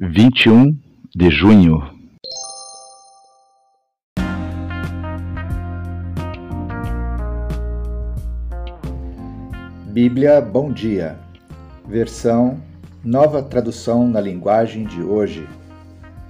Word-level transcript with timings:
21 0.00 0.76
de 1.14 1.30
junho. 1.30 1.80
Bíblia 9.92 10.40
Bom 10.40 10.72
Dia, 10.72 11.16
versão 11.86 12.60
Nova 13.04 13.40
Tradução 13.40 14.08
na 14.08 14.20
Linguagem 14.20 14.84
de 14.84 15.00
Hoje. 15.00 15.48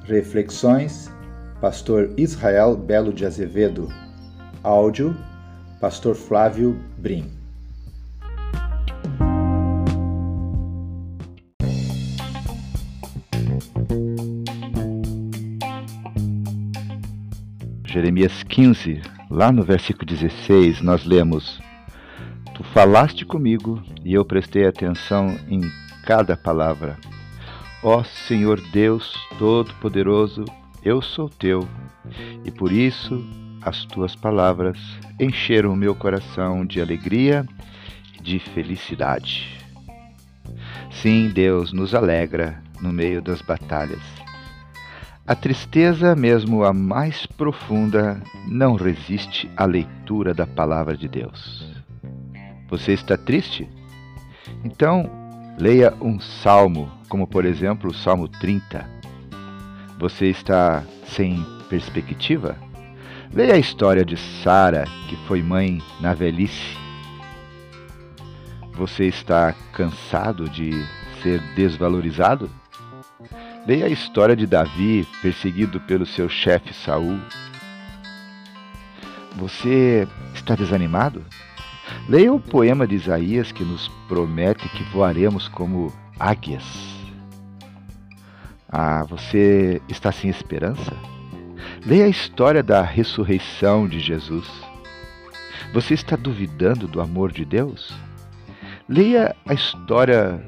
Reflexões, 0.02 1.10
Pastor 1.58 2.12
Israel 2.18 2.76
Belo 2.76 3.14
de 3.14 3.24
Azevedo. 3.24 3.88
Áudio, 4.62 5.16
Pastor 5.80 6.14
Flávio 6.14 6.78
Brim. 6.98 7.43
Jeremias 18.04 18.42
15, 18.42 19.00
lá 19.30 19.50
no 19.50 19.62
versículo 19.62 20.04
16, 20.04 20.82
nós 20.82 21.06
lemos: 21.06 21.58
Tu 22.54 22.62
falaste 22.62 23.24
comigo 23.24 23.82
e 24.04 24.12
eu 24.12 24.26
prestei 24.26 24.66
atenção 24.66 25.34
em 25.48 25.62
cada 26.04 26.36
palavra. 26.36 26.98
Ó 27.82 28.04
Senhor 28.04 28.60
Deus 28.72 29.16
Todo-Poderoso, 29.38 30.44
eu 30.84 31.00
sou 31.00 31.30
teu, 31.30 31.66
e 32.44 32.50
por 32.50 32.72
isso 32.72 33.24
as 33.62 33.86
tuas 33.86 34.14
palavras 34.14 34.78
encheram 35.18 35.72
o 35.72 35.76
meu 35.76 35.94
coração 35.94 36.66
de 36.66 36.82
alegria 36.82 37.46
e 38.18 38.22
de 38.22 38.38
felicidade. 38.38 39.48
Sim, 40.90 41.30
Deus 41.30 41.72
nos 41.72 41.94
alegra 41.94 42.62
no 42.82 42.92
meio 42.92 43.22
das 43.22 43.40
batalhas. 43.40 44.13
A 45.26 45.34
tristeza, 45.34 46.14
mesmo 46.14 46.64
a 46.64 46.72
mais 46.74 47.24
profunda, 47.24 48.22
não 48.46 48.74
resiste 48.74 49.50
à 49.56 49.64
leitura 49.64 50.34
da 50.34 50.46
palavra 50.46 50.94
de 50.98 51.08
Deus. 51.08 51.66
Você 52.68 52.92
está 52.92 53.16
triste? 53.16 53.66
Então, 54.62 55.10
leia 55.58 55.94
um 55.98 56.20
salmo, 56.20 56.92
como 57.08 57.26
por 57.26 57.46
exemplo 57.46 57.90
o 57.90 57.94
Salmo 57.94 58.28
30. 58.28 58.86
Você 59.98 60.26
está 60.26 60.84
sem 61.06 61.42
perspectiva? 61.70 62.58
Leia 63.32 63.54
a 63.54 63.58
história 63.58 64.04
de 64.04 64.18
Sara, 64.18 64.84
que 65.08 65.16
foi 65.26 65.42
mãe 65.42 65.80
na 66.02 66.12
velhice. 66.12 66.76
Você 68.74 69.06
está 69.06 69.54
cansado 69.72 70.50
de 70.50 70.70
ser 71.22 71.40
desvalorizado? 71.54 72.50
Leia 73.66 73.86
a 73.86 73.88
história 73.88 74.36
de 74.36 74.46
Davi, 74.46 75.08
perseguido 75.22 75.80
pelo 75.80 76.04
seu 76.04 76.28
chefe 76.28 76.74
Saul. 76.74 77.18
Você 79.36 80.06
está 80.34 80.54
desanimado? 80.54 81.24
Leia 82.06 82.30
o 82.30 82.38
poema 82.38 82.86
de 82.86 82.94
Isaías 82.94 83.52
que 83.52 83.64
nos 83.64 83.88
promete 84.06 84.68
que 84.68 84.84
voaremos 84.84 85.48
como 85.48 85.90
águias. 86.20 86.62
Ah, 88.68 89.02
você 89.08 89.80
está 89.88 90.12
sem 90.12 90.28
esperança? 90.28 90.92
Leia 91.86 92.04
a 92.04 92.08
história 92.08 92.62
da 92.62 92.82
ressurreição 92.82 93.88
de 93.88 93.98
Jesus. 93.98 94.46
Você 95.72 95.94
está 95.94 96.16
duvidando 96.16 96.86
do 96.86 97.00
amor 97.00 97.32
de 97.32 97.46
Deus? 97.46 97.94
Leia 98.86 99.34
a 99.46 99.54
história 99.54 100.44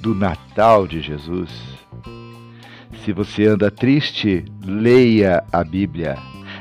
do 0.00 0.16
Natal 0.16 0.88
de 0.88 1.00
Jesus. 1.00 1.75
Se 3.06 3.12
você 3.12 3.46
anda 3.46 3.70
triste, 3.70 4.44
leia 4.64 5.44
a 5.52 5.62
Bíblia. 5.62 6.18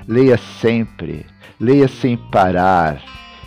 Leia 0.08 0.38
sempre, 0.38 1.26
leia 1.60 1.88
sem 1.88 2.16
parar. 2.16 3.02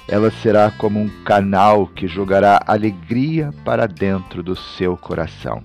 Ela 0.08 0.32
será 0.32 0.72
como 0.72 0.98
um 0.98 1.08
canal 1.22 1.86
que 1.86 2.08
jogará 2.08 2.60
alegria 2.66 3.52
para 3.64 3.86
dentro 3.86 4.42
do 4.42 4.56
seu 4.56 4.96
coração. 4.96 5.62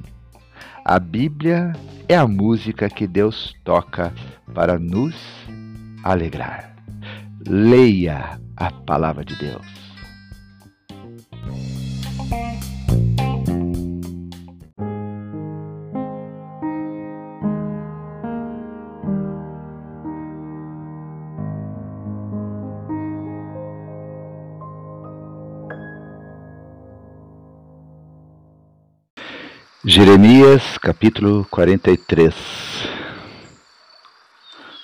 A 0.86 1.00
Bíblia 1.00 1.74
é 2.08 2.16
a 2.16 2.28
música 2.28 2.88
que 2.88 3.08
Deus 3.08 3.56
toca 3.64 4.14
para 4.54 4.78
nos 4.78 5.16
alegrar. 6.04 6.76
Leia 7.48 8.40
a 8.56 8.70
palavra 8.70 9.26
de 9.26 9.36
Deus. 9.38 9.83
Jeremias 30.06 30.78
capítulo 30.80 31.48
43 31.50 32.36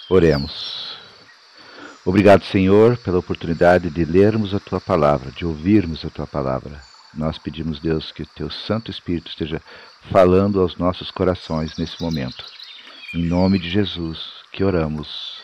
Oremos. 0.09 0.97
Obrigado, 2.05 2.45
Senhor, 2.45 2.95
pela 2.95 3.19
oportunidade 3.19 3.89
de 3.89 4.05
lermos 4.05 4.53
a 4.53 4.61
tua 4.61 4.79
palavra, 4.79 5.29
de 5.31 5.45
ouvirmos 5.45 6.05
a 6.05 6.09
tua 6.09 6.25
palavra. 6.25 6.81
Nós 7.13 7.37
pedimos, 7.37 7.81
Deus, 7.81 8.13
que 8.13 8.23
o 8.23 8.27
teu 8.27 8.49
Santo 8.49 8.89
Espírito 8.89 9.27
esteja 9.27 9.61
falando 10.09 10.61
aos 10.61 10.77
nossos 10.77 11.11
corações 11.11 11.77
nesse 11.77 12.01
momento. 12.01 12.45
Em 13.13 13.25
nome 13.25 13.59
de 13.59 13.69
Jesus 13.69 14.25
que 14.53 14.63
oramos. 14.63 15.43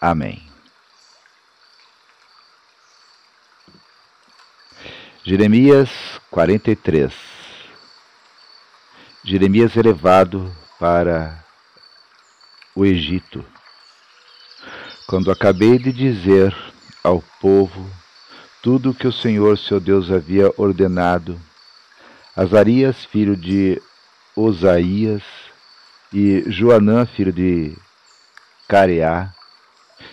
Amém. 0.00 0.42
Jeremias 5.22 5.90
43 6.28 7.35
Jeremias 9.28 9.76
é 9.76 9.82
levado 9.82 10.54
para 10.78 11.44
o 12.76 12.86
Egito. 12.86 13.44
Quando 15.08 15.32
acabei 15.32 15.80
de 15.80 15.90
dizer 15.90 16.56
ao 17.02 17.20
povo 17.40 17.90
tudo 18.62 18.90
o 18.90 18.94
que 18.94 19.08
o 19.08 19.12
Senhor 19.12 19.58
seu 19.58 19.80
Deus 19.80 20.12
havia 20.12 20.52
ordenado, 20.56 21.40
Azarias, 22.36 23.04
filho 23.04 23.36
de 23.36 23.82
Osaías, 24.36 25.24
e 26.12 26.44
Joanã, 26.46 27.04
filho 27.04 27.32
de 27.32 27.76
Careá, 28.68 29.34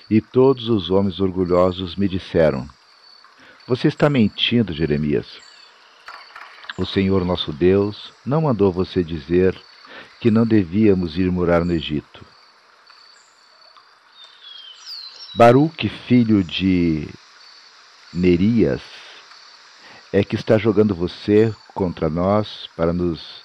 e 0.10 0.22
todos 0.22 0.70
os 0.70 0.90
homens 0.90 1.20
orgulhosos 1.20 1.96
me 1.96 2.08
disseram: 2.08 2.68
Você 3.68 3.88
está 3.88 4.10
mentindo, 4.10 4.74
Jeremias. 4.74 5.53
O 6.76 6.86
Senhor 6.86 7.24
nosso 7.24 7.54
Deus 7.54 8.12
não 8.26 8.42
mandou 8.42 8.72
você 8.72 9.04
dizer 9.04 9.56
que 10.20 10.32
não 10.32 10.46
devíamos 10.46 11.18
ir 11.18 11.32
morar 11.32 11.64
no 11.64 11.72
Egito. 11.72 12.26
Baruque, 15.36 15.88
filho 15.88 16.44
de 16.44 17.08
Nerias, 18.12 18.82
é 20.12 20.24
que 20.24 20.36
está 20.36 20.58
jogando 20.58 20.96
você 20.96 21.54
contra 21.76 22.10
nós 22.10 22.68
para 22.76 22.92
nos 22.92 23.44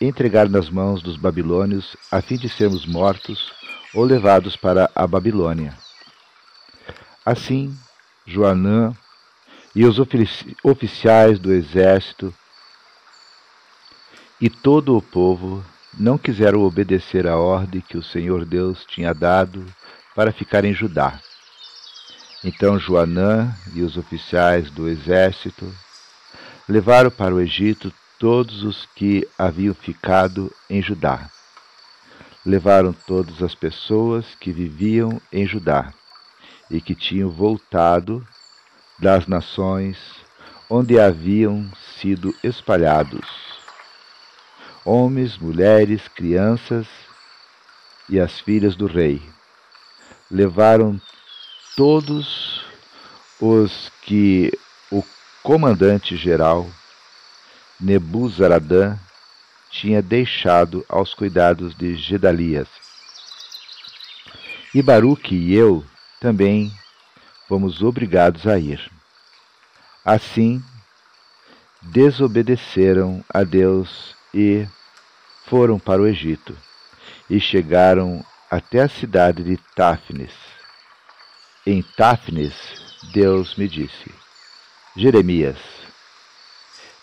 entregar 0.00 0.48
nas 0.48 0.70
mãos 0.70 1.02
dos 1.02 1.16
babilônios 1.16 1.96
a 2.12 2.20
fim 2.20 2.36
de 2.36 2.48
sermos 2.48 2.86
mortos 2.86 3.52
ou 3.92 4.04
levados 4.04 4.54
para 4.54 4.88
a 4.94 5.06
Babilônia. 5.06 5.76
Assim, 7.26 7.76
Joanã 8.24 8.92
e 9.74 9.84
os 9.84 9.98
oficiais 10.62 11.38
do 11.38 11.52
exército 11.52 12.34
e 14.40 14.48
todo 14.48 14.96
o 14.96 15.02
povo 15.02 15.64
não 15.98 16.16
quiseram 16.16 16.60
obedecer 16.62 17.26
à 17.26 17.36
ordem 17.36 17.80
que 17.80 17.96
o 17.96 18.02
Senhor 18.02 18.44
Deus 18.44 18.84
tinha 18.86 19.12
dado 19.12 19.66
para 20.14 20.32
ficar 20.32 20.64
em 20.64 20.72
Judá. 20.72 21.20
Então 22.44 22.78
Joanã 22.78 23.52
e 23.74 23.82
os 23.82 23.96
oficiais 23.96 24.70
do 24.70 24.88
exército 24.88 25.72
levaram 26.68 27.10
para 27.10 27.34
o 27.34 27.40
Egito 27.40 27.92
todos 28.18 28.62
os 28.62 28.86
que 28.94 29.26
haviam 29.36 29.74
ficado 29.74 30.52
em 30.70 30.80
Judá. 30.80 31.28
Levaram 32.46 32.92
todas 32.92 33.42
as 33.42 33.54
pessoas 33.54 34.24
que 34.40 34.52
viviam 34.52 35.20
em 35.32 35.46
Judá 35.46 35.92
e 36.70 36.80
que 36.80 36.94
tinham 36.94 37.28
voltado 37.28 38.24
das 39.00 39.26
nações 39.26 39.98
onde 40.70 40.98
haviam 40.98 41.68
sido 41.96 42.32
espalhados 42.44 43.47
homens, 44.88 45.36
mulheres, 45.36 46.08
crianças 46.08 46.86
e 48.08 48.18
as 48.18 48.40
filhas 48.40 48.74
do 48.74 48.86
rei. 48.86 49.22
Levaram 50.30 50.98
todos 51.76 52.64
os 53.38 53.92
que 54.02 54.50
o 54.90 55.04
comandante-geral 55.42 56.66
Nebuzaradã 57.78 58.96
tinha 59.70 60.00
deixado 60.00 60.84
aos 60.88 61.12
cuidados 61.12 61.76
de 61.76 61.94
Gedalias. 61.94 62.68
E 64.74 64.82
Baruque 64.82 65.34
e 65.34 65.54
eu 65.54 65.84
também 66.18 66.72
fomos 67.46 67.82
obrigados 67.82 68.46
a 68.46 68.58
ir. 68.58 68.90
Assim, 70.04 70.62
desobedeceram 71.82 73.22
a 73.28 73.44
Deus 73.44 74.16
e 74.34 74.66
foram 75.48 75.78
para 75.78 76.02
o 76.02 76.06
Egito, 76.06 76.56
e 77.28 77.40
chegaram 77.40 78.24
até 78.50 78.80
a 78.80 78.88
cidade 78.88 79.42
de 79.42 79.56
Táfnis. 79.74 80.32
Em 81.66 81.82
Táfnis, 81.82 82.54
Deus 83.12 83.56
me 83.56 83.68
disse: 83.68 84.12
Jeremias, 84.96 85.58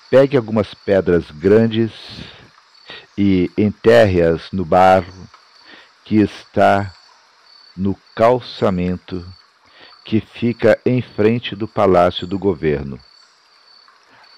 pegue 0.10 0.38
algumas 0.38 0.74
pedras 0.74 1.30
grandes 1.32 1.92
e 3.18 3.52
enterre-as 3.58 4.52
no 4.52 4.66
barro 4.66 5.30
que 6.04 6.18
está 6.18 6.94
no 7.76 7.96
calçamento 8.16 9.26
que 10.04 10.22
fica 10.22 10.80
em 10.86 11.02
frente 11.02 11.56
do 11.56 11.68
palácio 11.68 12.28
do 12.28 12.38
governo, 12.38 13.00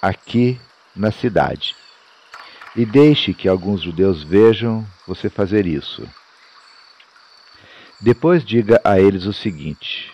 aqui 0.01 0.59
na 0.95 1.12
cidade. 1.12 1.75
E 2.77 2.85
deixe 2.85 3.33
que 3.33 3.50
alguns 3.50 3.81
judeus 3.81 4.21
vejam 4.21 4.85
você 5.07 5.31
fazer 5.31 5.65
isso. 5.65 6.07
Depois 8.00 8.45
diga 8.45 8.79
a 8.83 9.00
eles 9.00 9.25
o 9.25 9.33
seguinte: 9.33 10.13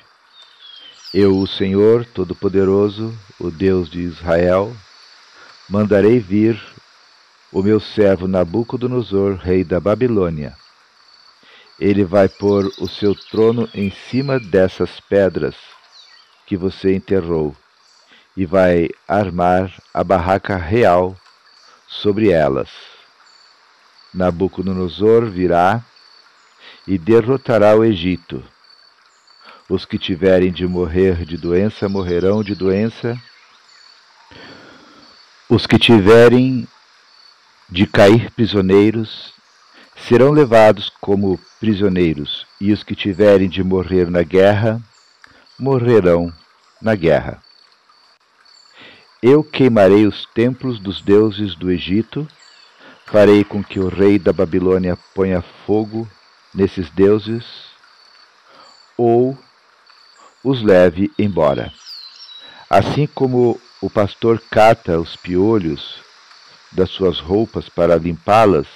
Eu, 1.14 1.38
o 1.38 1.46
Senhor 1.46 2.06
Todo-Poderoso, 2.06 3.14
o 3.38 3.52
Deus 3.52 3.90
de 3.90 4.00
Israel, 4.00 4.74
mandarei 5.70 6.20
vir 6.20 6.58
o 7.52 7.62
meu 7.62 7.82
servo 7.82 8.30
Nabucodonosor, 8.30 9.36
rei 9.36 9.66
da 9.66 9.82
Babilônia. 9.82 10.56
Ele 11.78 12.06
vai 12.06 12.30
pôr 12.30 12.72
o 12.80 12.88
seu 12.88 13.14
trono 13.14 13.70
em 13.74 13.92
cima 13.92 14.40
dessas 14.40 15.02
pedras 15.02 15.56
que 16.48 16.56
você 16.56 16.96
enterrou 16.96 17.54
e 18.38 18.46
vai 18.46 18.88
armar 19.06 19.70
a 19.94 20.02
barraca 20.02 20.56
real 20.56 21.18
sobre 21.94 22.32
elas. 22.32 22.70
Nabucodonosor 24.14 25.26
virá 25.26 25.84
e 26.88 26.98
derrotará 26.98 27.76
o 27.76 27.84
Egito. 27.84 28.44
Os 29.70 29.86
que 29.86 29.98
tiverem 29.98 30.52
de 30.52 30.68
morrer 30.68 31.26
de 31.26 31.38
doença 31.38 31.88
morrerão 31.88 32.44
de 32.44 32.54
doença. 32.54 33.18
Os 35.50 35.66
que 35.66 35.80
tiverem 35.80 36.68
de 37.70 37.88
cair 37.88 38.30
prisioneiros 38.32 39.34
serão 39.96 40.32
levados 40.32 40.92
como 41.02 41.40
prisioneiros, 41.60 42.46
e 42.60 42.74
os 42.74 42.84
que 42.84 42.96
tiverem 42.96 43.48
de 43.48 43.64
morrer 43.64 44.10
na 44.10 44.22
guerra 44.22 44.82
morrerão 45.58 46.34
na 46.82 46.96
guerra. 46.96 47.42
Eu 49.26 49.42
queimarei 49.42 50.06
os 50.06 50.26
templos 50.34 50.80
dos 50.80 51.02
deuses 51.02 51.56
do 51.56 51.72
Egito, 51.72 52.28
farei 53.06 53.46
com 53.46 53.64
que 53.64 53.80
o 53.80 53.88
rei 53.88 54.20
da 54.20 54.34
Babilônia 54.34 54.98
ponha 55.16 55.42
fogo 55.66 56.06
nesses 56.54 56.90
deuses, 56.90 57.46
ou 58.98 59.38
os 60.44 60.62
leve 60.62 61.10
embora. 61.18 61.72
Assim 62.70 63.08
como 63.08 63.58
o 63.82 63.90
pastor 63.90 64.44
cata 64.52 65.00
os 65.00 65.16
piolhos 65.16 66.02
das 66.70 66.90
suas 66.90 67.18
roupas 67.22 67.70
para 67.70 67.96
limpá-las, 67.96 68.68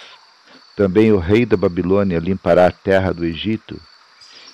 também 0.77 1.11
o 1.11 1.19
rei 1.19 1.45
da 1.45 1.57
Babilônia 1.57 2.19
limpará 2.19 2.67
a 2.67 2.71
terra 2.71 3.11
do 3.11 3.25
Egito 3.25 3.77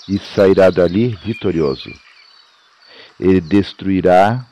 e 0.09 0.17
sairá 0.17 0.71
dali 0.71 1.09
vitorioso. 1.23 1.91
Ele 3.19 3.39
destruirá 3.39 4.43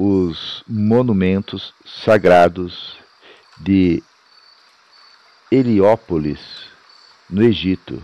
os 0.00 0.62
monumentos 0.68 1.74
sagrados 1.84 2.96
de 3.58 4.00
Heliópolis, 5.50 6.38
no 7.28 7.42
Egito, 7.42 8.00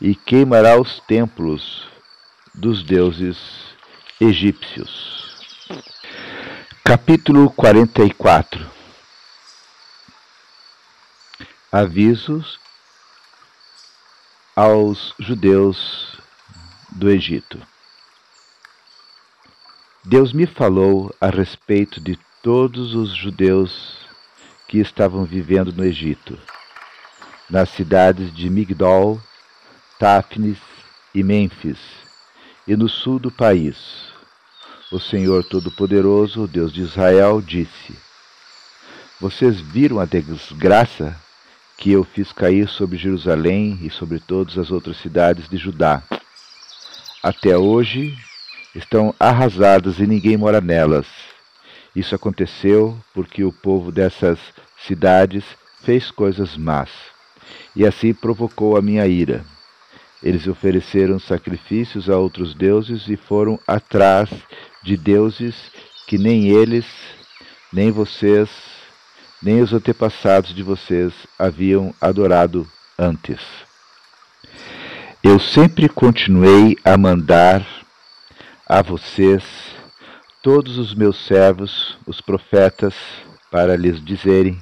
e 0.00 0.14
queimará 0.14 0.80
os 0.80 1.00
templos 1.00 1.86
dos 2.54 2.82
deuses 2.82 3.36
egípcios. 4.18 5.36
Capítulo 6.82 7.50
44 7.50 8.70
Avisos 11.70 12.58
aos 14.56 15.14
judeus 15.18 16.18
do 16.90 17.10
Egito. 17.10 17.71
Deus 20.04 20.32
me 20.32 20.46
falou 20.46 21.14
a 21.20 21.28
respeito 21.28 22.00
de 22.00 22.18
todos 22.42 22.92
os 22.92 23.14
judeus 23.14 24.04
que 24.66 24.78
estavam 24.78 25.24
vivendo 25.24 25.72
no 25.72 25.84
Egito, 25.84 26.36
nas 27.48 27.68
cidades 27.68 28.34
de 28.34 28.50
Migdol, 28.50 29.20
Táfnis 30.00 30.58
e 31.14 31.22
Mênfis, 31.22 31.78
e 32.66 32.74
no 32.74 32.88
sul 32.88 33.20
do 33.20 33.30
país. 33.30 33.76
O 34.90 34.98
Senhor 34.98 35.44
Todo-Poderoso, 35.44 36.48
Deus 36.48 36.72
de 36.72 36.80
Israel, 36.80 37.40
disse: 37.40 37.96
Vocês 39.20 39.60
viram 39.60 40.00
a 40.00 40.04
desgraça 40.04 41.16
que 41.78 41.92
eu 41.92 42.02
fiz 42.02 42.32
cair 42.32 42.68
sobre 42.68 42.98
Jerusalém 42.98 43.78
e 43.80 43.88
sobre 43.88 44.18
todas 44.18 44.58
as 44.58 44.72
outras 44.72 44.96
cidades 44.96 45.48
de 45.48 45.56
Judá. 45.56 46.02
Até 47.22 47.56
hoje 47.56 48.18
estão 48.74 49.14
arrasadas 49.18 49.98
e 49.98 50.06
ninguém 50.06 50.36
mora 50.36 50.60
nelas. 50.60 51.06
Isso 51.94 52.14
aconteceu 52.14 52.96
porque 53.12 53.44
o 53.44 53.52
povo 53.52 53.92
dessas 53.92 54.38
cidades 54.86 55.44
fez 55.82 56.10
coisas 56.10 56.56
más, 56.56 56.88
e 57.76 57.84
assim 57.86 58.14
provocou 58.14 58.76
a 58.76 58.82
minha 58.82 59.06
ira. 59.06 59.44
Eles 60.22 60.46
ofereceram 60.46 61.18
sacrifícios 61.18 62.08
a 62.08 62.16
outros 62.16 62.54
deuses 62.54 63.08
e 63.08 63.16
foram 63.16 63.58
atrás 63.66 64.30
de 64.82 64.96
deuses 64.96 65.54
que 66.06 66.16
nem 66.16 66.48
eles, 66.48 66.86
nem 67.72 67.90
vocês, 67.90 68.48
nem 69.42 69.60
os 69.60 69.72
antepassados 69.72 70.54
de 70.54 70.62
vocês 70.62 71.12
haviam 71.38 71.92
adorado 72.00 72.66
antes. 72.96 73.40
Eu 75.22 75.40
sempre 75.40 75.88
continuei 75.88 76.76
a 76.84 76.96
mandar 76.96 77.66
a 78.72 78.80
vocês 78.80 79.44
todos 80.42 80.78
os 80.78 80.94
meus 80.94 81.26
servos, 81.26 81.98
os 82.06 82.22
profetas, 82.22 82.94
para 83.50 83.76
lhes 83.76 84.02
dizerem 84.02 84.58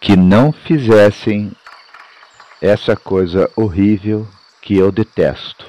que 0.00 0.14
não 0.16 0.52
fizessem 0.52 1.50
essa 2.62 2.94
coisa 2.94 3.50
horrível 3.56 4.28
que 4.62 4.76
eu 4.76 4.92
detesto. 4.92 5.66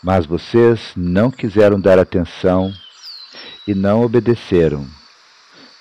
Mas 0.00 0.24
vocês 0.24 0.92
não 0.94 1.32
quiseram 1.32 1.80
dar 1.80 1.98
atenção 1.98 2.72
e 3.66 3.74
não 3.74 4.02
obedeceram. 4.02 4.86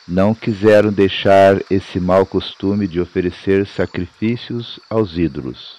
Não 0.08 0.34
quiseram 0.34 0.92
deixar 0.92 1.62
esse 1.70 2.00
mau 2.00 2.26
costume 2.26 2.88
de 2.88 3.00
oferecer 3.00 3.68
sacrifícios 3.68 4.80
aos 4.90 5.16
ídolos. 5.16 5.78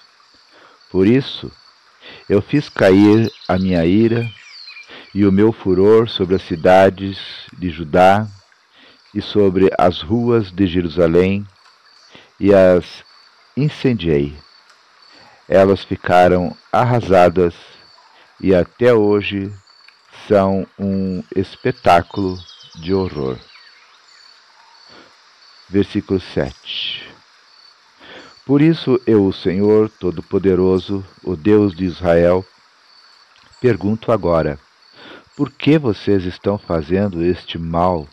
Por 0.89 1.05
isso, 1.05 1.51
eu 2.29 2.41
fiz 2.41 2.69
cair 2.69 3.31
a 3.47 3.57
minha 3.57 3.85
ira 3.85 4.29
e 5.13 5.25
o 5.25 5.31
meu 5.31 5.51
furor 5.51 6.09
sobre 6.09 6.35
as 6.35 6.41
cidades 6.41 7.17
de 7.57 7.69
Judá 7.69 8.27
e 9.13 9.21
sobre 9.21 9.69
as 9.77 10.01
ruas 10.01 10.51
de 10.51 10.67
Jerusalém 10.67 11.47
e 12.39 12.53
as 12.53 13.03
incendiei. 13.55 14.37
Elas 15.49 15.83
ficaram 15.83 16.55
arrasadas 16.71 17.55
e 18.39 18.53
até 18.53 18.93
hoje 18.93 19.51
são 20.27 20.67
um 20.77 21.23
espetáculo 21.35 22.37
de 22.75 22.93
horror. 22.93 23.37
Versículo 25.69 26.19
7 26.19 27.16
por 28.47 28.61
isso 28.61 28.97
eu, 29.05 29.25
o 29.25 29.33
Senhor 29.33 29.89
Todo-Poderoso, 29.89 31.05
o 31.21 31.35
Deus 31.35 31.75
de 31.75 31.83
Israel, 31.83 32.45
pergunto 33.59 34.09
agora: 34.09 34.57
por 35.35 35.51
que 35.51 35.77
vocês 35.77 36.23
estão 36.23 36.57
fazendo 36.57 37.21
este 37.21 37.57
mal 37.57 38.07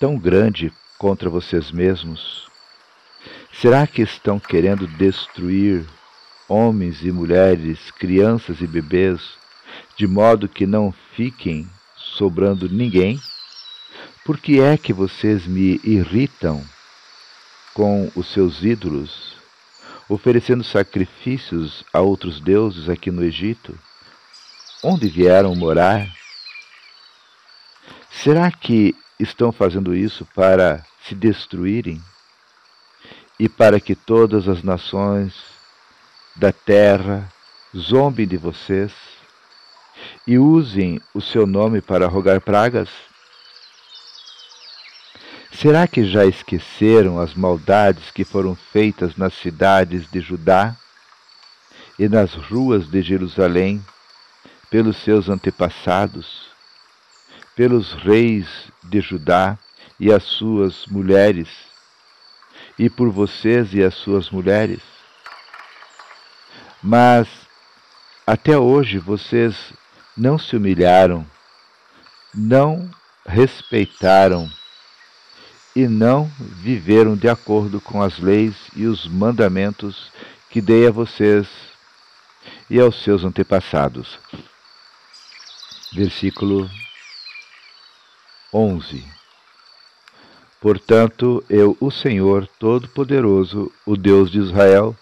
tão 0.00 0.16
grande 0.18 0.72
contra 0.98 1.28
vocês 1.28 1.70
mesmos? 1.70 2.48
Será 3.52 3.86
que 3.86 4.00
estão 4.00 4.40
querendo 4.40 4.86
destruir 4.86 5.84
homens 6.48 7.04
e 7.04 7.12
mulheres, 7.12 7.90
crianças 7.90 8.62
e 8.62 8.66
bebês, 8.66 9.20
de 9.94 10.06
modo 10.06 10.48
que 10.48 10.66
não 10.66 10.90
fiquem 11.14 11.68
sobrando 11.94 12.66
ninguém? 12.66 13.20
Por 14.24 14.38
que 14.38 14.58
é 14.58 14.78
que 14.78 14.94
vocês 14.94 15.46
me 15.46 15.78
irritam 15.84 16.64
com 17.74 18.08
os 18.14 18.32
seus 18.32 18.62
ídolos, 18.62 19.33
oferecendo 20.08 20.62
sacrifícios 20.62 21.84
a 21.92 22.00
outros 22.00 22.40
deuses 22.40 22.88
aqui 22.88 23.10
no 23.10 23.22
Egito? 23.22 23.78
Onde 24.82 25.08
vieram 25.08 25.54
morar? 25.54 26.06
Será 28.10 28.50
que 28.50 28.94
estão 29.18 29.50
fazendo 29.52 29.94
isso 29.94 30.26
para 30.34 30.84
se 31.06 31.14
destruírem 31.14 32.02
e 33.38 33.48
para 33.48 33.80
que 33.80 33.94
todas 33.94 34.48
as 34.48 34.62
nações 34.62 35.34
da 36.36 36.52
terra 36.52 37.30
zombem 37.76 38.26
de 38.26 38.36
vocês 38.36 38.92
e 40.26 40.38
usem 40.38 41.00
o 41.12 41.20
seu 41.20 41.46
nome 41.46 41.80
para 41.80 42.06
rogar 42.06 42.40
pragas? 42.40 43.13
Será 45.56 45.86
que 45.86 46.04
já 46.04 46.26
esqueceram 46.26 47.18
as 47.20 47.32
maldades 47.32 48.10
que 48.10 48.24
foram 48.24 48.56
feitas 48.56 49.16
nas 49.16 49.34
cidades 49.34 50.10
de 50.10 50.20
Judá 50.20 50.76
e 51.96 52.08
nas 52.08 52.34
ruas 52.34 52.88
de 52.88 53.00
Jerusalém 53.00 53.82
pelos 54.68 54.96
seus 54.96 55.28
antepassados, 55.28 56.48
pelos 57.54 57.92
reis 57.92 58.48
de 58.82 59.00
Judá 59.00 59.56
e 59.98 60.12
as 60.12 60.24
suas 60.24 60.86
mulheres, 60.86 61.48
e 62.76 62.90
por 62.90 63.08
vocês 63.10 63.72
e 63.72 63.82
as 63.82 63.94
suas 63.94 64.30
mulheres? 64.30 64.82
Mas 66.82 67.28
até 68.26 68.58
hoje 68.58 68.98
vocês 68.98 69.72
não 70.16 70.36
se 70.36 70.56
humilharam, 70.56 71.24
não 72.34 72.90
respeitaram 73.24 74.50
e 75.74 75.88
não 75.88 76.30
viveram 76.38 77.16
de 77.16 77.28
acordo 77.28 77.80
com 77.80 78.00
as 78.00 78.18
leis 78.18 78.54
e 78.76 78.86
os 78.86 79.06
mandamentos 79.08 80.12
que 80.48 80.60
dei 80.60 80.86
a 80.86 80.90
vocês 80.90 81.48
e 82.70 82.78
aos 82.78 83.02
seus 83.02 83.24
antepassados. 83.24 84.18
Versículo 85.92 86.70
11. 88.52 89.04
Portanto, 90.60 91.44
eu, 91.50 91.76
o 91.80 91.90
Senhor 91.90 92.48
Todo-Poderoso, 92.58 93.70
o 93.84 93.96
Deus 93.96 94.30
de 94.30 94.38
Israel, 94.38 94.96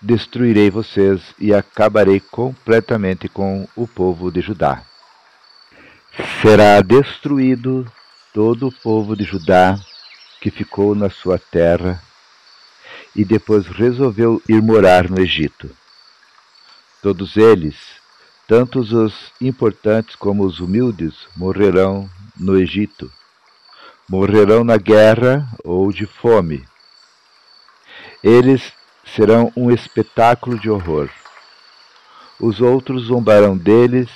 destruirei 0.00 0.70
vocês 0.70 1.34
e 1.38 1.52
acabarei 1.52 2.20
completamente 2.20 3.28
com 3.28 3.66
o 3.74 3.88
povo 3.88 4.30
de 4.30 4.40
Judá. 4.40 4.82
Será 6.42 6.80
destruído 6.82 7.90
todo 8.32 8.68
o 8.68 8.72
povo 8.72 9.16
de 9.16 9.24
Judá 9.24 9.78
que 10.40 10.50
ficou 10.50 10.94
na 10.94 11.10
sua 11.10 11.38
terra 11.38 12.02
e 13.14 13.24
depois 13.24 13.66
resolveu 13.66 14.42
ir 14.48 14.62
morar 14.62 15.08
no 15.10 15.20
Egito. 15.20 15.70
Todos 17.02 17.36
eles, 17.36 17.76
tanto 18.46 18.80
os 18.80 19.32
importantes 19.40 20.16
como 20.16 20.44
os 20.44 20.60
humildes, 20.60 21.14
morrerão 21.36 22.08
no 22.36 22.58
Egito. 22.58 23.10
Morrerão 24.08 24.64
na 24.64 24.76
guerra 24.76 25.48
ou 25.64 25.92
de 25.92 26.06
fome. 26.06 26.66
Eles 28.22 28.72
serão 29.14 29.52
um 29.56 29.70
espetáculo 29.70 30.58
de 30.58 30.68
horror. 30.68 31.08
Os 32.38 32.60
outros 32.60 33.04
zombarão 33.04 33.56
deles 33.56 34.08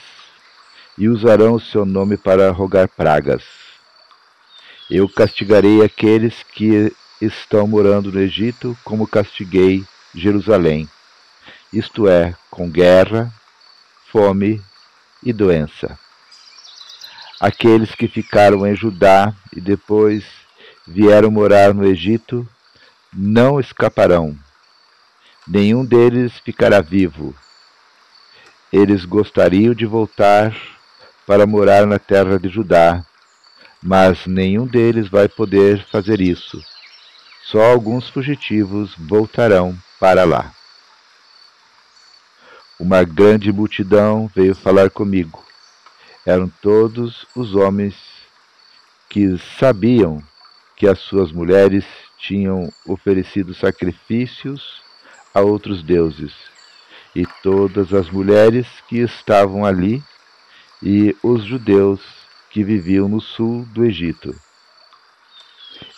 e 0.96 1.08
usarão 1.08 1.54
o 1.54 1.60
seu 1.60 1.84
nome 1.84 2.16
para 2.16 2.50
rogar 2.50 2.88
pragas. 2.88 3.63
Eu 4.96 5.08
castigarei 5.08 5.82
aqueles 5.82 6.44
que 6.52 6.94
estão 7.20 7.66
morando 7.66 8.12
no 8.12 8.20
Egito, 8.20 8.78
como 8.84 9.08
castiguei 9.08 9.84
Jerusalém, 10.14 10.88
isto 11.72 12.06
é, 12.06 12.32
com 12.48 12.70
guerra, 12.70 13.28
fome 14.12 14.62
e 15.20 15.32
doença. 15.32 15.98
Aqueles 17.40 17.92
que 17.92 18.06
ficaram 18.06 18.64
em 18.64 18.76
Judá 18.76 19.34
e 19.52 19.60
depois 19.60 20.24
vieram 20.86 21.28
morar 21.28 21.74
no 21.74 21.84
Egito 21.84 22.48
não 23.12 23.58
escaparão, 23.58 24.38
nenhum 25.44 25.84
deles 25.84 26.34
ficará 26.44 26.80
vivo. 26.80 27.34
Eles 28.72 29.04
gostariam 29.04 29.74
de 29.74 29.86
voltar 29.86 30.56
para 31.26 31.48
morar 31.48 31.84
na 31.84 31.98
terra 31.98 32.38
de 32.38 32.48
Judá 32.48 33.04
mas 33.84 34.26
nenhum 34.26 34.66
deles 34.66 35.08
vai 35.08 35.28
poder 35.28 35.84
fazer 35.84 36.18
isso. 36.18 36.58
Só 37.42 37.60
alguns 37.62 38.08
fugitivos 38.08 38.94
voltarão 38.98 39.76
para 40.00 40.24
lá. 40.24 40.54
Uma 42.80 43.04
grande 43.04 43.52
multidão 43.52 44.26
veio 44.34 44.54
falar 44.54 44.88
comigo. 44.88 45.44
Eram 46.24 46.50
todos 46.62 47.26
os 47.36 47.54
homens 47.54 47.94
que 49.10 49.36
sabiam 49.58 50.22
que 50.76 50.88
as 50.88 50.98
suas 51.00 51.30
mulheres 51.30 51.84
tinham 52.16 52.72
oferecido 52.86 53.52
sacrifícios 53.52 54.82
a 55.34 55.42
outros 55.42 55.82
deuses, 55.82 56.32
e 57.14 57.26
todas 57.42 57.92
as 57.92 58.08
mulheres 58.08 58.66
que 58.88 59.00
estavam 59.00 59.64
ali, 59.64 60.02
e 60.82 61.14
os 61.22 61.44
judeus 61.44 62.23
que 62.54 62.62
viviam 62.62 63.08
no 63.08 63.20
sul 63.20 63.66
do 63.74 63.84
Egito. 63.84 64.32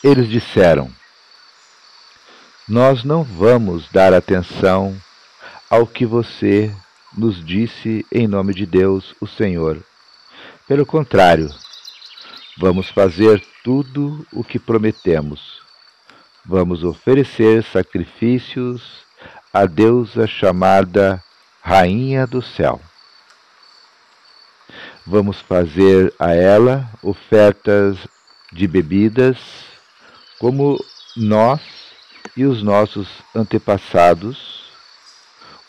Eles 0.03 0.27
disseram: 0.27 0.91
Nós 2.67 3.05
não 3.05 3.23
vamos 3.23 3.91
dar 3.91 4.15
atenção 4.15 4.97
ao 5.69 5.87
que 5.87 6.07
você 6.07 6.75
nos 7.15 7.45
disse 7.45 8.07
em 8.11 8.27
nome 8.27 8.55
de 8.55 8.65
Deus, 8.65 9.15
o 9.21 9.27
Senhor. 9.27 9.85
Pelo 10.67 10.87
contrário, 10.87 11.55
vamos 12.57 12.89
fazer 12.89 13.45
tudo 13.63 14.27
o 14.33 14.43
que 14.43 14.59
prometemos. 14.59 15.61
Vamos 16.43 16.83
oferecer 16.83 17.63
sacrifícios 17.65 19.05
à 19.53 19.67
deusa 19.67 20.27
chamada 20.27 21.23
Rainha 21.61 22.27
do 22.27 22.41
Céu 22.41 22.81
vamos 25.07 25.41
fazer 25.41 26.13
a 26.19 26.35
ela 26.35 26.91
ofertas 27.01 27.97
de 28.53 28.67
bebidas, 28.67 29.39
como 30.41 30.77
nós 31.17 31.61
e 32.37 32.45
os 32.45 32.63
nossos 32.63 33.09
antepassados, 33.35 34.67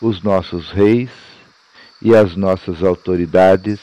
os 0.00 0.22
nossos 0.22 0.70
reis 0.70 1.10
e 2.02 2.14
as 2.14 2.34
nossas 2.34 2.82
autoridades 2.82 3.80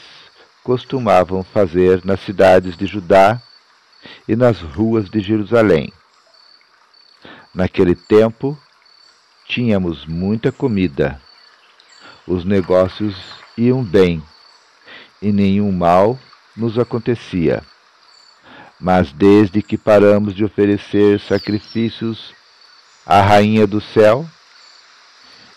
costumavam 0.62 1.42
fazer 1.42 2.04
nas 2.04 2.20
cidades 2.20 2.76
de 2.76 2.86
Judá 2.86 3.40
e 4.28 4.36
nas 4.36 4.60
ruas 4.60 5.08
de 5.08 5.20
Jerusalém. 5.20 5.92
Naquele 7.54 7.94
tempo, 7.94 8.58
tínhamos 9.46 10.04
muita 10.04 10.52
comida, 10.52 11.20
os 12.26 12.44
negócios 12.44 13.16
iam 13.56 13.82
bem 13.82 14.22
e 15.20 15.32
nenhum 15.32 15.72
mal 15.72 16.18
nos 16.56 16.78
acontecia. 16.78 17.62
Mas 18.80 19.12
desde 19.12 19.62
que 19.62 19.78
paramos 19.78 20.34
de 20.34 20.44
oferecer 20.44 21.18
sacrifícios 21.20 22.34
à 23.06 23.20
Rainha 23.20 23.66
do 23.66 23.80
Céu 23.80 24.26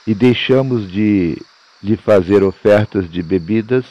e 0.07 0.13
deixamos 0.13 0.89
de 0.91 1.37
lhe 1.81 1.95
fazer 1.95 2.43
ofertas 2.43 3.09
de 3.09 3.21
bebidas, 3.21 3.85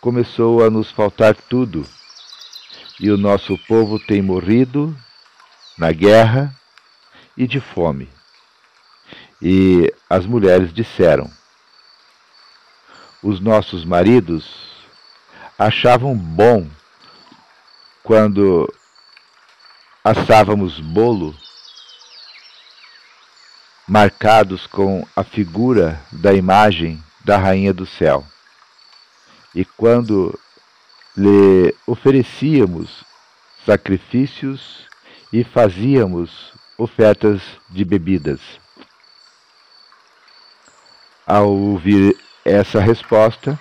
começou 0.00 0.64
a 0.64 0.70
nos 0.70 0.90
faltar 0.90 1.34
tudo, 1.34 1.86
e 3.00 3.10
o 3.10 3.16
nosso 3.16 3.56
povo 3.66 3.98
tem 3.98 4.20
morrido 4.22 4.96
na 5.78 5.92
guerra 5.92 6.54
e 7.36 7.46
de 7.46 7.60
fome. 7.60 8.08
E 9.42 9.92
as 10.08 10.26
mulheres 10.26 10.72
disseram: 10.72 11.30
os 13.24 13.40
nossos 13.40 13.86
maridos 13.86 14.44
achavam 15.58 16.14
bom 16.14 16.68
quando 18.02 18.70
assávamos 20.04 20.78
bolo 20.78 21.34
marcados 23.88 24.66
com 24.66 25.08
a 25.16 25.24
figura 25.24 25.98
da 26.12 26.34
imagem 26.34 27.02
da 27.24 27.38
Rainha 27.38 27.72
do 27.72 27.86
Céu. 27.86 28.26
E 29.54 29.64
quando 29.64 30.38
lhe 31.16 31.74
oferecíamos 31.86 33.04
sacrifícios 33.64 34.86
e 35.32 35.42
fazíamos 35.42 36.52
ofertas 36.76 37.40
de 37.70 37.86
bebidas. 37.86 38.40
Ao 41.26 41.48
ouvir 41.50 42.18
essa 42.44 42.78
resposta, 42.78 43.58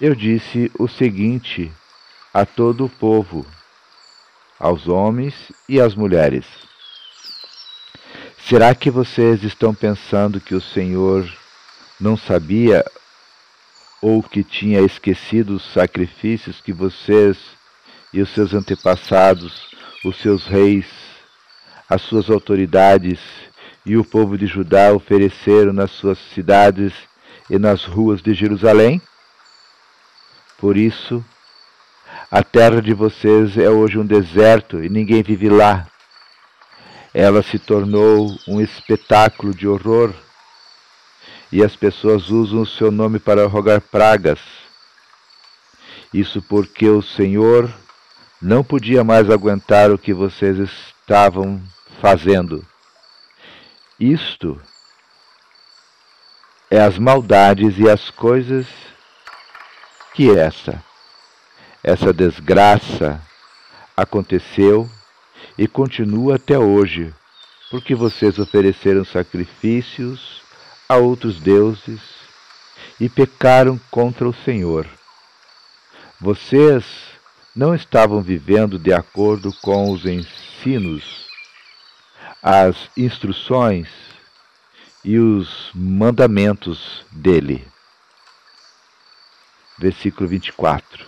eu 0.00 0.14
disse 0.14 0.70
o 0.78 0.86
seguinte 0.86 1.72
a 2.34 2.44
todo 2.44 2.84
o 2.84 2.88
povo, 2.88 3.46
aos 4.58 4.86
homens 4.86 5.34
e 5.68 5.80
às 5.80 5.94
mulheres: 5.94 6.44
Será 8.46 8.74
que 8.74 8.90
vocês 8.90 9.42
estão 9.42 9.74
pensando 9.74 10.40
que 10.40 10.54
o 10.54 10.60
Senhor 10.60 11.26
não 11.98 12.16
sabia 12.16 12.84
ou 14.02 14.22
que 14.22 14.44
tinha 14.44 14.80
esquecido 14.80 15.56
os 15.56 15.72
sacrifícios 15.72 16.60
que 16.60 16.72
vocês 16.72 17.38
e 18.12 18.20
os 18.20 18.30
seus 18.30 18.54
antepassados, 18.54 19.68
os 20.04 20.16
seus 20.16 20.46
reis, 20.46 20.86
as 21.88 22.02
suas 22.02 22.28
autoridades 22.28 23.20
e 23.84 23.96
o 23.96 24.04
povo 24.04 24.36
de 24.36 24.46
Judá 24.46 24.92
ofereceram 24.92 25.72
nas 25.72 25.90
suas 25.90 26.18
cidades 26.34 26.92
e 27.50 27.58
nas 27.58 27.84
ruas 27.84 28.22
de 28.22 28.32
Jerusalém? 28.32 29.02
Por 30.56 30.76
isso, 30.76 31.24
a 32.30 32.44
terra 32.44 32.80
de 32.80 32.94
vocês 32.94 33.58
é 33.58 33.68
hoje 33.68 33.98
um 33.98 34.06
deserto 34.06 34.82
e 34.82 34.88
ninguém 34.88 35.22
vive 35.22 35.48
lá. 35.48 35.88
Ela 37.12 37.42
se 37.42 37.58
tornou 37.58 38.32
um 38.46 38.60
espetáculo 38.60 39.52
de 39.52 39.66
horror 39.66 40.14
e 41.50 41.64
as 41.64 41.74
pessoas 41.74 42.30
usam 42.30 42.60
o 42.60 42.66
seu 42.66 42.92
nome 42.92 43.18
para 43.18 43.46
rogar 43.48 43.80
pragas. 43.80 44.38
Isso 46.14 46.40
porque 46.40 46.88
o 46.88 47.02
Senhor 47.02 47.68
não 48.40 48.62
podia 48.62 49.02
mais 49.02 49.28
aguentar 49.28 49.90
o 49.90 49.98
que 49.98 50.14
vocês 50.14 50.58
estavam 50.58 51.60
fazendo. 52.00 52.64
Isto 53.98 54.60
é 56.70 56.80
as 56.80 56.96
maldades 56.96 57.78
e 57.78 57.90
as 57.90 58.10
coisas 58.10 58.64
que 60.14 60.30
essa, 60.30 60.82
essa 61.82 62.12
desgraça 62.12 63.20
aconteceu 63.96 64.88
e 65.58 65.66
continua 65.66 66.36
até 66.36 66.56
hoje, 66.56 67.12
porque 67.70 67.92
vocês 67.94 68.38
ofereceram 68.38 69.04
sacrifícios 69.04 70.42
a 70.88 70.96
outros 70.96 71.40
deuses 71.40 72.00
e 73.00 73.08
pecaram 73.08 73.78
contra 73.90 74.28
o 74.28 74.32
Senhor. 74.32 74.86
Vocês 76.20 76.84
não 77.54 77.74
estavam 77.74 78.22
vivendo 78.22 78.78
de 78.78 78.92
acordo 78.92 79.52
com 79.60 79.90
os 79.90 80.06
ensinos, 80.06 81.26
as 82.42 82.76
instruções 82.96 84.09
e 85.04 85.18
os 85.18 85.70
mandamentos 85.74 87.04
dele. 87.10 87.66
Versículo 89.78 90.28
24. 90.28 91.06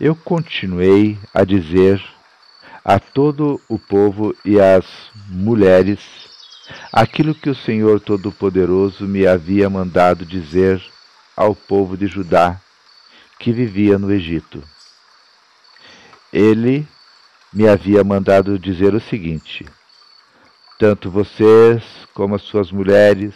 Eu 0.00 0.14
continuei 0.16 1.18
a 1.32 1.44
dizer 1.44 2.02
a 2.84 2.98
todo 2.98 3.60
o 3.68 3.78
povo 3.78 4.34
e 4.44 4.60
às 4.60 4.84
mulheres 5.28 6.00
aquilo 6.92 7.34
que 7.34 7.48
o 7.48 7.54
Senhor 7.54 8.00
Todo-Poderoso 8.00 9.06
me 9.06 9.26
havia 9.26 9.70
mandado 9.70 10.24
dizer 10.24 10.82
ao 11.36 11.54
povo 11.54 11.96
de 11.96 12.06
Judá 12.06 12.60
que 13.38 13.52
vivia 13.52 13.98
no 13.98 14.12
Egito. 14.12 14.62
Ele 16.32 16.86
me 17.52 17.68
havia 17.68 18.02
mandado 18.02 18.58
dizer 18.58 18.94
o 18.94 19.00
seguinte: 19.00 19.66
tanto 20.82 21.08
vocês 21.08 21.80
como 22.12 22.34
as 22.34 22.42
suas 22.42 22.72
mulheres 22.72 23.34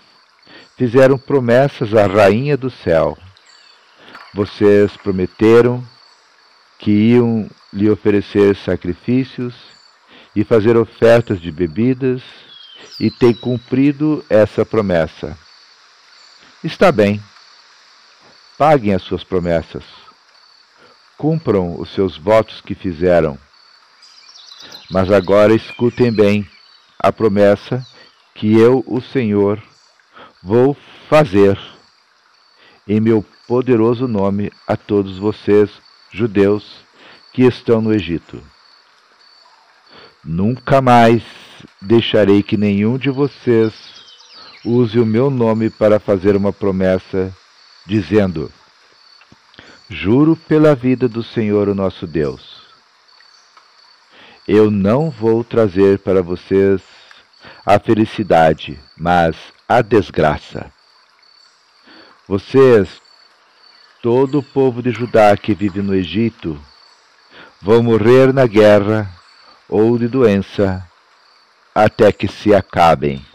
fizeram 0.77 1.17
promessas 1.17 1.95
à 1.95 2.05
Rainha 2.05 2.57
do 2.57 2.69
Céu. 2.69 3.17
Vocês 4.35 4.97
prometeram 4.97 5.81
que 6.77 6.91
iam 6.91 7.49
lhe 7.73 7.89
oferecer 7.89 8.57
sacrifícios 8.57 9.55
e 10.35 10.43
fazer 10.43 10.77
ofertas 10.77 11.41
de 11.41 11.53
bebidas, 11.53 12.21
e 12.99 13.13
têm 13.13 13.33
cumprido 13.33 14.25
essa 14.29 14.67
promessa. 14.67 15.39
Está 16.65 16.91
bem. 16.91 17.23
Paguem 18.59 18.93
as 18.93 19.03
suas 19.03 19.23
promessas. 19.23 19.85
Cumpram 21.17 21.79
os 21.79 21.95
seus 21.95 22.19
votos 22.19 22.61
que 22.61 22.75
fizeram. 22.75 23.39
Mas 24.91 25.13
agora 25.13 25.55
escutem 25.55 26.13
bem 26.13 26.45
a 26.99 27.13
promessa 27.13 27.87
que 28.35 28.59
eu, 28.59 28.85
o 28.87 29.01
Senhor, 29.01 29.63
vou 30.43 30.77
fazer 31.09 31.59
em 32.87 33.01
meu 33.01 33.25
poderoso 33.49 34.07
nome 34.07 34.53
a 34.67 34.77
todos 34.77 35.19
vocês, 35.19 35.71
judeus, 36.11 36.85
que 37.33 37.43
estão 37.43 37.81
no 37.81 37.93
Egito. 37.93 38.43
Nunca 40.25 40.81
mais 40.81 41.23
deixarei 41.81 42.43
que 42.43 42.57
nenhum 42.57 42.99
de 42.99 43.11
vocês 43.11 43.75
use 44.65 44.99
o 44.99 45.07
meu 45.07 45.31
nome 45.31 45.71
para 45.71 46.01
fazer 46.01 46.35
uma 46.35 46.53
promessa, 46.53 47.35
dizendo: 47.87 48.51
Juro 49.89 50.35
pela 50.35 50.75
vida 50.75 51.09
do 51.09 51.23
Senhor, 51.23 51.69
o 51.69 51.75
nosso 51.75 52.07
Deus. 52.07 52.56
Eu 54.49 54.71
não 54.71 55.11
vou 55.11 55.43
trazer 55.43 55.99
para 55.99 56.23
vocês 56.23 56.81
a 57.65 57.81
felicidade, 57.81 58.79
mas 58.97 59.35
a 59.69 59.83
desgraça. 59.83 60.71
Vocês, 62.29 63.03
todo 64.01 64.39
o 64.39 64.43
povo 64.45 64.81
de 64.81 64.93
Judá 64.93 65.37
que 65.37 65.53
vive 65.53 65.83
no 65.83 65.93
Egito, 65.93 66.57
vão 67.61 67.83
morrer 67.83 68.33
na 68.33 68.47
guerra 68.47 69.11
ou 69.69 69.99
de 69.99 70.07
doença 70.07 70.89
até 71.75 72.13
que 72.13 72.29
se 72.29 72.55
acabem. 72.55 73.27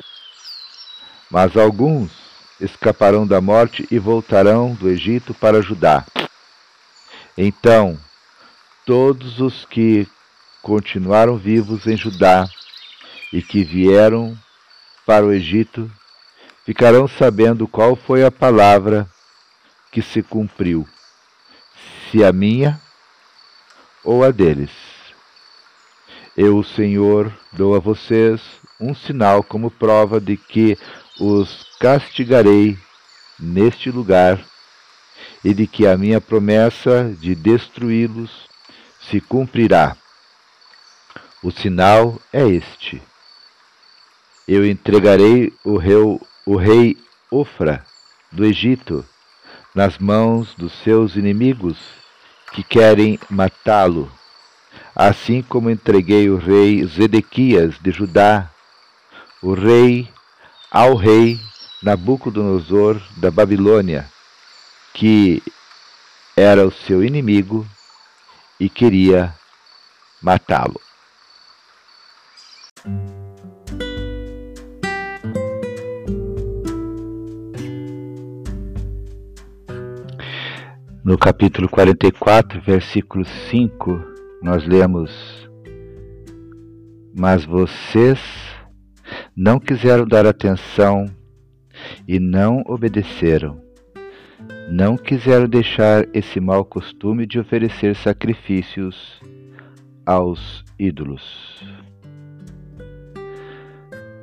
Mas 1.30 1.58
alguns 1.58 2.10
escaparão 2.58 3.28
da 3.28 3.42
morte 3.42 3.86
e 3.92 4.00
voltarão 4.00 4.74
do 4.76 4.88
Egito 4.88 5.34
para 5.34 5.62
Judá. 5.62 6.06
Então, 7.38 8.00
todos 8.86 9.42
os 9.42 9.66
que 9.66 10.08
continuaram 10.62 11.38
vivos 11.38 11.88
em 11.88 11.98
Judá 11.98 12.48
e 13.34 13.42
que 13.42 13.64
vieram 13.64 14.38
para 15.06 15.26
o 15.26 15.32
Egito 15.32 15.92
ficarão 16.66 17.08
sabendo 17.08 17.68
qual 17.68 17.96
foi 17.96 18.24
a 18.24 18.32
palavra 18.32 19.10
que 19.92 20.02
se 20.02 20.22
cumpriu, 20.22 20.88
se 22.10 22.24
a 22.24 22.32
minha 22.32 22.80
ou 24.04 24.24
a 24.24 24.32
deles. 24.32 24.72
Eu, 26.38 26.58
o 26.58 26.64
Senhor, 26.64 27.32
dou 27.52 27.76
a 27.76 27.80
vocês 27.80 28.42
um 28.80 28.96
sinal 28.96 29.44
como 29.44 29.70
prova 29.70 30.20
de 30.20 30.38
que 30.38 30.78
os 31.20 31.68
castigarei 31.80 32.78
neste 33.38 33.92
lugar 33.92 34.40
e 35.44 35.54
de 35.54 35.68
que 35.68 35.86
a 35.86 35.98
minha 35.98 36.22
promessa 36.22 37.14
de 37.20 37.36
destruí-los 37.36 38.48
se 39.02 39.20
cumprirá. 39.20 39.98
O 41.44 41.50
sinal 41.50 42.22
é 42.32 42.48
este: 42.48 43.02
eu 44.48 44.64
entregarei 44.64 45.52
o 45.64 45.76
rei, 45.76 46.20
o 46.46 46.56
rei 46.56 46.98
Ofra 47.32 47.84
do 48.32 48.46
Egito 48.46 49.04
nas 49.74 49.98
mãos 49.98 50.54
dos 50.54 50.72
seus 50.84 51.16
inimigos 51.16 51.80
que 52.52 52.62
querem 52.62 53.20
matá-lo, 53.28 54.12
assim 54.96 55.42
como 55.42 55.72
entreguei 55.72 56.30
o 56.30 56.38
rei 56.38 56.86
Zedequias 56.86 57.80
de 57.80 57.90
Judá, 57.90 58.52
o 59.42 59.56
rei 59.56 60.08
ao 60.70 60.96
rei 60.96 61.40
Nabucodonosor 61.82 63.02
da 63.18 63.32
Babilônia, 63.32 64.08
que 64.94 65.42
era 66.38 66.68
o 66.68 66.72
seu 66.72 67.04
inimigo 67.04 67.66
e 68.60 68.70
queria 68.70 69.34
matá-lo. 70.22 70.80
No 81.04 81.18
capítulo 81.18 81.70
44, 81.70 82.60
versículo 82.62 83.24
5, 83.26 84.02
nós 84.42 84.66
lemos: 84.66 85.12
Mas 87.16 87.46
vocês 87.46 88.20
não 89.36 89.60
quiseram 89.60 90.08
dar 90.08 90.26
atenção 90.26 91.06
e 92.08 92.20
não 92.20 92.64
obedeceram. 92.66 93.62
Não 94.72 94.98
quiseram 94.98 95.48
deixar 95.48 96.08
esse 96.14 96.40
mau 96.40 96.66
costume 96.66 97.28
de 97.28 97.38
oferecer 97.40 97.96
sacrifícios 97.96 99.22
aos 100.06 100.64
ídolos. 100.80 101.81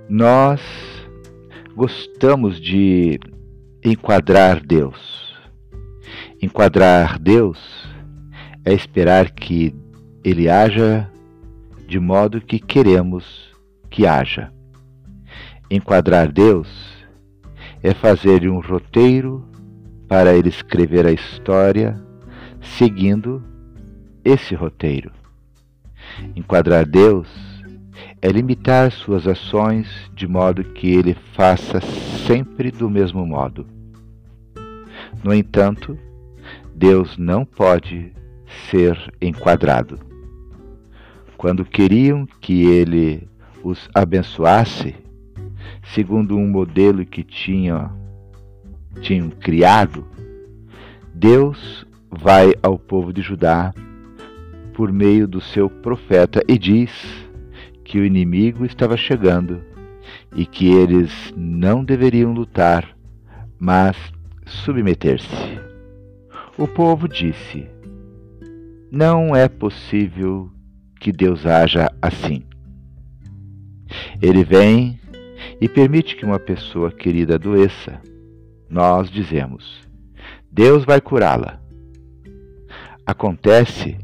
Nós 0.08 0.60
gostamos 1.76 2.60
de 2.60 3.20
enquadrar 3.84 4.64
Deus 4.64 5.18
Enquadrar 6.40 7.18
Deus 7.18 7.58
é 8.64 8.72
esperar 8.72 9.30
que 9.32 9.74
Ele 10.22 10.48
haja 10.48 11.10
de 11.88 11.98
modo 11.98 12.40
que 12.40 12.60
queremos 12.60 13.52
que 13.90 14.06
haja. 14.06 14.52
Enquadrar 15.68 16.30
Deus 16.30 16.68
é 17.82 17.92
fazer 17.92 18.48
um 18.48 18.60
roteiro 18.60 19.44
para 20.06 20.34
ele 20.34 20.48
escrever 20.48 21.06
a 21.06 21.12
história 21.12 22.00
seguindo 22.60 23.42
esse 24.24 24.54
roteiro. 24.54 25.10
Enquadrar 26.36 26.86
Deus 26.86 27.26
é 28.20 28.28
limitar 28.28 28.90
suas 28.90 29.26
ações 29.26 29.88
de 30.14 30.26
modo 30.26 30.64
que 30.64 30.88
ele 30.88 31.14
faça 31.34 31.80
sempre 32.26 32.70
do 32.70 32.90
mesmo 32.90 33.24
modo. 33.26 33.66
No 35.22 35.32
entanto, 35.32 35.98
Deus 36.74 37.16
não 37.16 37.44
pode 37.44 38.12
ser 38.70 38.96
enquadrado. 39.20 39.98
Quando 41.36 41.64
queriam 41.64 42.26
que 42.40 42.64
ele 42.66 43.28
os 43.62 43.88
abençoasse, 43.94 44.94
segundo 45.94 46.36
um 46.36 46.48
modelo 46.48 47.04
que 47.04 47.22
tinha, 47.22 47.90
tinham 49.00 49.30
criado, 49.30 50.06
Deus 51.14 51.86
vai 52.10 52.54
ao 52.62 52.78
povo 52.78 53.12
de 53.12 53.22
Judá 53.22 53.72
por 54.74 54.92
meio 54.92 55.26
do 55.26 55.40
seu 55.40 55.68
profeta 55.68 56.42
e 56.48 56.56
diz 56.58 57.27
que 57.88 57.98
o 57.98 58.04
inimigo 58.04 58.66
estava 58.66 58.98
chegando 58.98 59.62
e 60.36 60.44
que 60.44 60.70
eles 60.70 61.10
não 61.34 61.82
deveriam 61.82 62.34
lutar, 62.34 62.94
mas 63.58 63.96
submeter-se. 64.44 65.58
O 66.58 66.68
povo 66.68 67.08
disse: 67.08 67.66
Não 68.92 69.34
é 69.34 69.48
possível 69.48 70.50
que 71.00 71.10
Deus 71.10 71.46
haja 71.46 71.90
assim. 72.02 72.42
Ele 74.20 74.44
vem 74.44 75.00
e 75.58 75.66
permite 75.66 76.14
que 76.14 76.26
uma 76.26 76.38
pessoa 76.38 76.90
querida 76.90 77.36
adoeça. 77.36 78.02
Nós 78.68 79.10
dizemos: 79.10 79.80
Deus 80.52 80.84
vai 80.84 81.00
curá-la. 81.00 81.58
Acontece 83.06 83.96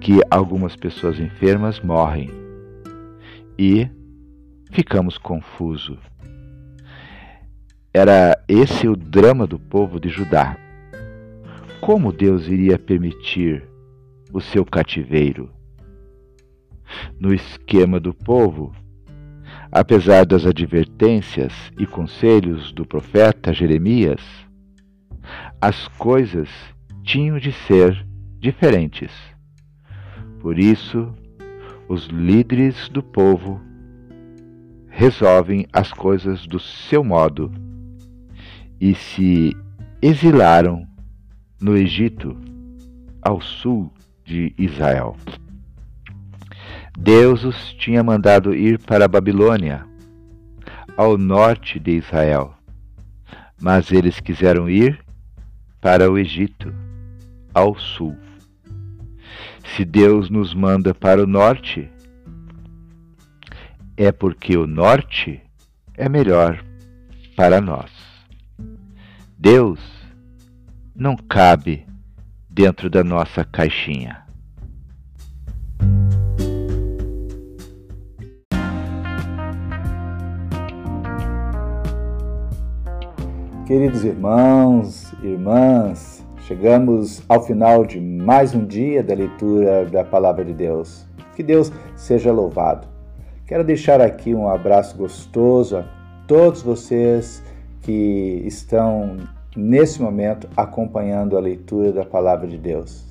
que 0.00 0.18
algumas 0.30 0.74
pessoas 0.74 1.20
enfermas 1.20 1.78
morrem 1.78 2.41
e 3.58 3.88
ficamos 4.70 5.18
confusos. 5.18 5.98
Era 7.94 8.42
esse 8.48 8.88
o 8.88 8.96
drama 8.96 9.46
do 9.46 9.58
povo 9.58 10.00
de 10.00 10.08
Judá. 10.08 10.56
Como 11.80 12.12
Deus 12.12 12.48
iria 12.48 12.78
permitir 12.78 13.68
o 14.32 14.40
seu 14.40 14.64
cativeiro? 14.64 15.50
No 17.18 17.34
esquema 17.34 18.00
do 18.00 18.14
povo, 18.14 18.74
apesar 19.70 20.24
das 20.24 20.46
advertências 20.46 21.52
e 21.78 21.86
conselhos 21.86 22.72
do 22.72 22.86
profeta 22.86 23.52
Jeremias, 23.52 24.22
as 25.60 25.86
coisas 25.88 26.48
tinham 27.02 27.38
de 27.38 27.52
ser 27.52 28.06
diferentes. 28.38 29.12
Por 30.40 30.58
isso, 30.58 31.12
os 31.92 32.06
líderes 32.06 32.88
do 32.88 33.02
povo 33.02 33.60
resolvem 34.88 35.66
as 35.74 35.92
coisas 35.92 36.46
do 36.46 36.58
seu 36.58 37.04
modo 37.04 37.52
e 38.80 38.94
se 38.94 39.54
exilaram 40.00 40.88
no 41.60 41.76
Egito, 41.76 42.34
ao 43.20 43.42
sul 43.42 43.92
de 44.24 44.54
Israel. 44.56 45.14
Deus 46.98 47.44
os 47.44 47.74
tinha 47.74 48.02
mandado 48.02 48.54
ir 48.54 48.78
para 48.78 49.04
a 49.04 49.08
Babilônia, 49.08 49.86
ao 50.96 51.18
norte 51.18 51.78
de 51.78 51.90
Israel, 51.90 52.54
mas 53.60 53.92
eles 53.92 54.18
quiseram 54.18 54.66
ir 54.66 54.98
para 55.78 56.10
o 56.10 56.16
Egito, 56.16 56.72
ao 57.52 57.78
sul. 57.78 58.16
Se 59.74 59.86
Deus 59.86 60.28
nos 60.28 60.52
manda 60.52 60.92
para 60.92 61.22
o 61.22 61.26
norte, 61.26 61.90
é 63.96 64.12
porque 64.12 64.54
o 64.54 64.66
norte 64.66 65.40
é 65.94 66.10
melhor 66.10 66.62
para 67.34 67.58
nós. 67.58 67.90
Deus 69.38 69.80
não 70.94 71.16
cabe 71.16 71.86
dentro 72.50 72.90
da 72.90 73.02
nossa 73.02 73.46
caixinha. 73.46 74.22
Queridos 83.66 84.04
irmãos, 84.04 85.14
irmãs, 85.22 86.11
Chegamos 86.46 87.22
ao 87.28 87.40
final 87.40 87.84
de 87.84 88.00
mais 88.00 88.52
um 88.52 88.66
dia 88.66 89.00
da 89.00 89.14
leitura 89.14 89.84
da 89.84 90.02
Palavra 90.02 90.44
de 90.44 90.52
Deus. 90.52 91.06
Que 91.36 91.42
Deus 91.42 91.70
seja 91.94 92.32
louvado. 92.32 92.88
Quero 93.46 93.62
deixar 93.62 94.00
aqui 94.00 94.34
um 94.34 94.48
abraço 94.48 94.96
gostoso 94.96 95.76
a 95.76 95.84
todos 96.26 96.60
vocês 96.60 97.44
que 97.82 98.42
estão 98.44 99.18
nesse 99.56 100.02
momento 100.02 100.48
acompanhando 100.56 101.36
a 101.36 101.40
leitura 101.40 101.92
da 101.92 102.04
Palavra 102.04 102.48
de 102.48 102.58
Deus. 102.58 103.04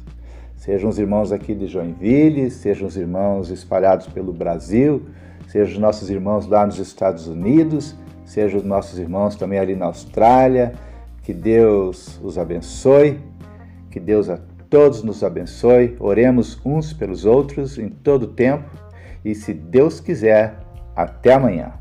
Sejam 0.57 0.89
os 0.89 0.99
irmãos 0.99 1.31
aqui 1.31 1.55
de 1.55 1.67
Joinville, 1.67 2.51
sejam 2.51 2.85
os 2.85 2.97
irmãos 2.97 3.49
espalhados 3.49 4.07
pelo 4.07 4.33
Brasil, 4.33 5.03
sejam 5.47 5.75
os 5.75 5.79
nossos 5.79 6.09
irmãos 6.09 6.47
lá 6.47 6.65
nos 6.65 6.79
Estados 6.79 7.27
Unidos, 7.27 7.95
sejam 8.25 8.59
os 8.59 8.65
nossos 8.65 8.99
irmãos 8.99 9.37
também 9.37 9.57
ali 9.57 9.73
na 9.73 9.85
Austrália 9.85 10.73
que 11.21 11.33
Deus 11.33 12.19
os 12.23 12.37
abençoe, 12.37 13.19
que 13.89 13.99
Deus 13.99 14.29
a 14.29 14.37
todos 14.69 15.03
nos 15.03 15.23
abençoe. 15.23 15.95
Oremos 15.99 16.59
uns 16.65 16.93
pelos 16.93 17.25
outros 17.25 17.77
em 17.77 17.89
todo 17.89 18.27
tempo 18.27 18.69
e, 19.23 19.35
se 19.35 19.53
Deus 19.53 19.99
quiser, 19.99 20.59
até 20.95 21.33
amanhã. 21.33 21.80